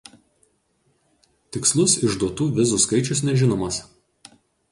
[1.57, 3.81] Tikslus išduotų vizų skaičius nežinomas.